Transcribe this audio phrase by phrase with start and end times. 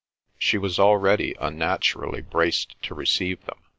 [0.39, 3.59] She was already unnaturally braced to receive them.